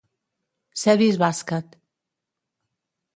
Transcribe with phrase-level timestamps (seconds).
[0.83, 1.77] Sedis Bàsquet.